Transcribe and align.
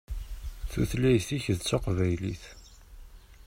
Tutlayt-ik 0.71 1.45
d 1.57 1.59
taqbaylit. 1.61 2.43